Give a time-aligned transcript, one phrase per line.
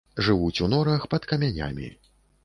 [0.27, 1.91] Жывуць у норах, пад камянямі.